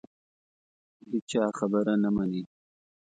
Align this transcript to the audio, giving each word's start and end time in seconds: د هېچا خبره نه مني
د 1.01 1.03
هېچا 1.11 1.43
خبره 1.57 1.93
نه 2.03 2.09
مني 2.15 2.43